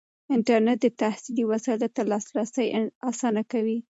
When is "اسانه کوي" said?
3.09-3.77